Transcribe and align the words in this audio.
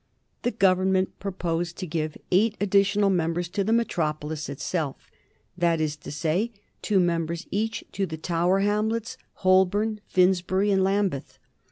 The 0.41 0.49
Government 0.49 1.19
proposed 1.19 1.77
to 1.77 1.85
give 1.85 2.17
eight 2.31 2.57
additional 2.59 3.11
members 3.11 3.47
to 3.49 3.63
the 3.63 3.71
metropolis 3.71 4.49
itself 4.49 5.11
that 5.55 5.79
is 5.79 5.95
to 5.97 6.11
say, 6.11 6.51
two 6.81 6.99
members 6.99 7.45
each 7.51 7.83
to 7.91 8.07
the 8.07 8.17
Tower 8.17 8.61
Hamlets, 8.61 9.15
Holborn, 9.45 10.01
Finsbury, 10.07 10.71
and 10.71 10.83
Lambeth. 10.83 11.37